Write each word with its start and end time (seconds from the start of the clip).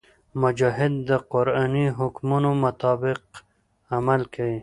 مجاهد 0.41 0.93
د 1.09 1.11
قرآني 1.33 1.85
حکمونو 1.99 2.49
مطابق 2.65 3.21
عمل 3.95 4.21
کوي. 4.33 4.59